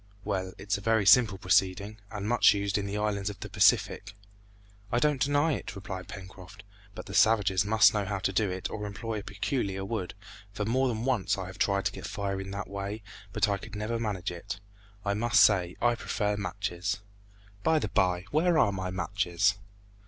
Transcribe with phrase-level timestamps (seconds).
[0.23, 4.15] "Well, it's a very simple proceeding, and much used in the islands of the Pacific."
[4.91, 6.63] "I don't deny it," replied Pencroft,
[6.95, 10.15] "but the savages must know how to do it or employ a peculiar wood,
[10.51, 13.57] for more than once I have tried to get fire in that way, but I
[13.59, 14.59] could never manage it.
[15.05, 17.01] I must say I prefer matches.
[17.61, 19.59] By the bye, where are my matches?"